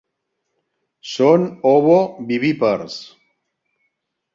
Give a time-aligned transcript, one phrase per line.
[1.11, 3.01] Són ovovivípars.